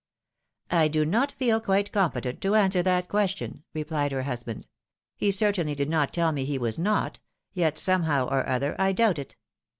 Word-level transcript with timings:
"I 0.71 0.87
do 0.87 1.05
not 1.05 1.31
feel 1.31 1.61
qiiite 1.61 1.91
competentto 1.91 2.57
answer 2.59 2.81
that 2.81 3.07
question," 3.07 3.63
re 3.75 3.83
phed 3.83 4.11
her 4.11 4.23
husband." 4.23 4.65
He 5.19 5.29
certainly 5.29 5.75
did 5.75 5.91
not 5.91 6.11
teU 6.11 6.31
me 6.31 6.43
he 6.43 6.57
was 6.57 6.79
not, 6.79 7.19
yet 7.53 7.77
somehow 7.77 8.27
or 8.27 8.49
other 8.49 8.75
I 8.81 8.93
doubt 8.93 9.19
it. 9.19 9.35